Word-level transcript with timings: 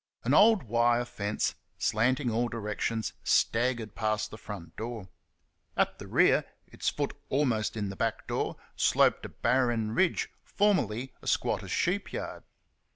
An 0.23 0.33
old 0.33 0.63
wire 0.63 1.05
fence, 1.05 1.53
slanting 1.77 2.31
all 2.31 2.47
directions, 2.47 3.13
staggered 3.23 3.93
past 3.93 4.31
the 4.31 4.37
front 4.39 4.75
door. 4.75 5.09
At 5.77 5.99
the 5.99 6.07
rear, 6.07 6.43
its 6.65 6.89
foot 6.89 7.13
almost 7.29 7.77
in 7.77 7.89
the 7.89 7.95
back 7.95 8.25
door, 8.25 8.55
sloped 8.75 9.27
a 9.27 9.29
barren 9.29 9.91
ridge, 9.91 10.31
formerly 10.43 11.13
a 11.21 11.27
squatter's 11.27 11.69
sheep 11.69 12.11
yard. 12.11 12.41